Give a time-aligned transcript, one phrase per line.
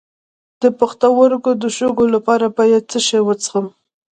[0.61, 3.65] د پښتورګو د شګو لپاره باید څه شی وڅښم؟